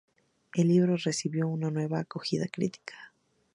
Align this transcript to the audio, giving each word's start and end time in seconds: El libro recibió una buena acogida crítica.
El 0.55 0.69
libro 0.69 0.97
recibió 0.97 1.47
una 1.47 1.69
buena 1.69 1.99
acogida 1.99 2.47
crítica. 2.47 3.13